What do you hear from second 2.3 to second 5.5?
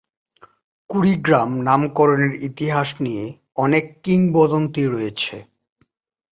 ইতিহাস নিয়ে অনেক কিংবদন্তি রয়েছে।